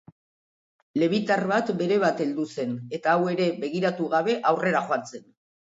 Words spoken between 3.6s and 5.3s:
begiratu gabe, aurrera joan zen.